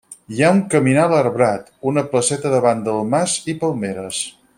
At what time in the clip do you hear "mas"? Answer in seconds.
3.13-3.37